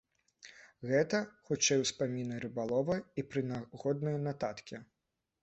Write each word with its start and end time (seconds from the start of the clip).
Гэта 0.91 1.19
хутчэй 1.49 1.81
успаміны 1.83 2.39
рыбалова 2.47 2.97
і 3.23 3.27
прынагодныя 3.35 4.25
нататкі. 4.27 4.83